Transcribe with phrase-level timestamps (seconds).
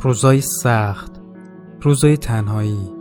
[0.00, 1.12] روزای سخت
[1.80, 2.92] روزای تنهایی.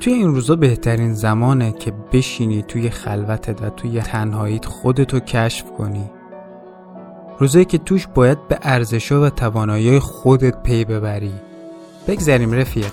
[0.00, 6.10] توی این روزا بهترین زمانه که بشینی توی خلوتت و توی تنهاییت خودتو کشف کنی.
[7.38, 11.32] روزایی که توش باید به ارزشا و توانایی خودت پی ببری.
[12.08, 12.92] بگذریم رفیق.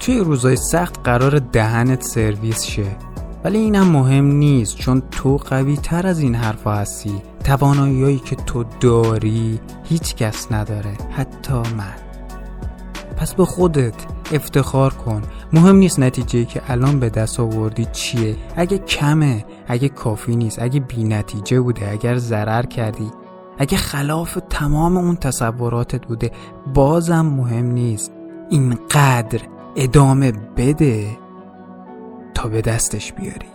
[0.00, 2.96] توی روزای سخت قرار دهنت سرویس شه.
[3.44, 7.22] ولی اینم مهم نیست چون تو قوی تر از این حرفا هستی.
[7.44, 12.11] توانایی که تو داری هیچ کس نداره حتی من.
[13.22, 13.94] پس به خودت
[14.32, 15.22] افتخار کن.
[15.52, 18.36] مهم نیست نتیجه که الان به دست آوردی چیه.
[18.56, 23.10] اگه کمه اگه کافی نیست اگه بی نتیجه بوده اگر ضرر کردی
[23.58, 26.30] اگه خلاف تمام اون تصوراتت بوده
[26.74, 28.12] بازم مهم نیست.
[28.50, 29.40] اینقدر
[29.76, 31.06] ادامه بده
[32.34, 33.48] تا به دستش بیاری.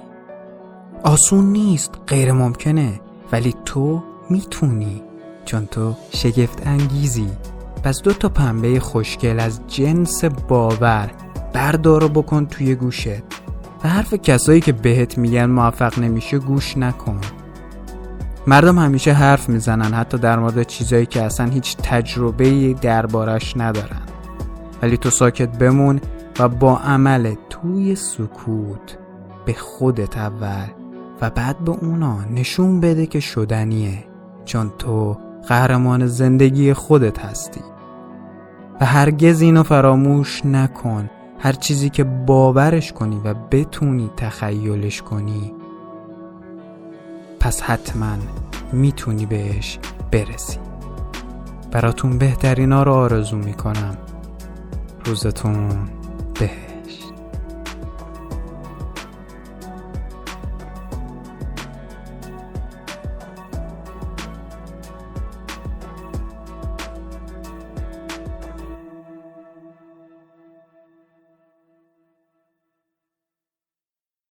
[1.03, 2.99] آسون نیست غیر ممکنه
[3.31, 5.03] ولی تو می‌تونی.
[5.45, 7.29] چون تو شگفت انگیزی
[7.87, 11.11] پس دو تا پنبه خوشگل از جنس باور
[11.53, 13.23] بردار و بکن توی گوشت
[13.83, 17.21] و حرف کسایی که بهت میگن موفق نمیشه گوش نکن.
[18.47, 24.01] مردم همیشه حرف می‌زنن حتی در مورد چیزایی که اصلا هیچ تجربه دربارش ندارن.
[24.81, 26.01] ولی تو ساکت بمون
[26.39, 28.97] و با عمل توی سکوت
[29.45, 30.67] به خودت اول
[31.21, 34.03] و بعد به اونا نشون بده که شدنیه
[34.45, 37.61] چون تو قهرمان زندگی خودت هستی.
[38.81, 41.09] و هرگز اینو فراموش نکن.
[41.39, 45.53] هر چیزی که باورش کنی و بتونی تخیلش کنی
[47.39, 48.15] پس حتما
[48.73, 49.79] می‌تونی بهش
[50.11, 50.59] برسی.
[51.71, 53.97] براتون بهترینا رو آرزو می‌کنم.
[55.05, 55.69] روزتون
[56.39, 56.49] به